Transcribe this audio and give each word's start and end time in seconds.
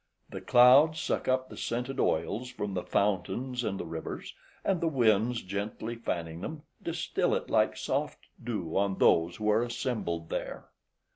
The 0.31 0.41
clouds 0.41 0.99
suck 0.99 1.27
up 1.27 1.47
the 1.47 1.55
scented 1.55 1.99
oils 1.99 2.49
from 2.49 2.73
the 2.73 2.81
fountains 2.81 3.63
and 3.63 3.79
rivers, 3.79 4.33
and 4.65 4.81
the 4.81 4.87
winds 4.87 5.43
gently 5.43 5.93
fanning 5.95 6.41
them, 6.41 6.63
distil 6.81 7.35
it 7.35 7.51
like 7.51 7.77
soft 7.77 8.25
dew 8.43 8.75
on 8.75 8.97
those 8.97 9.35
who 9.35 9.47
are 9.51 9.61
assembled 9.61 10.31
there. 10.31 10.69